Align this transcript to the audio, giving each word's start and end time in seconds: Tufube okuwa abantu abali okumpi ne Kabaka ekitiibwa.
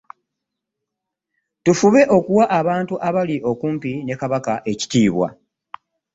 Tufube 1.63 2.01
okuwa 2.17 2.45
abantu 2.59 2.95
abali 3.07 3.37
okumpi 3.51 3.91
ne 4.05 4.15
Kabaka 4.21 4.53
ekitiibwa. 4.71 5.27